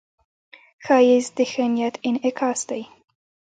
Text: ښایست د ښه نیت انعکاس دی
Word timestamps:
ښایست 0.85 1.31
د 1.37 1.39
ښه 1.51 1.65
نیت 1.73 1.95
انعکاس 2.07 2.59
دی 2.69 2.83